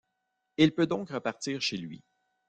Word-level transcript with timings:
Il 0.57 0.73
peut 0.73 0.87
donc 0.87 1.11
repartir 1.11 1.61
chez 1.61 1.77
lui. 1.77 2.01